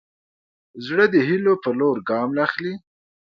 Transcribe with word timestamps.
زړه 0.85 1.05
د 1.13 1.15
هيلو 1.27 1.53
په 1.63 1.69
لور 1.79 1.97
ګام 2.09 2.29
اخلي. 2.45 2.73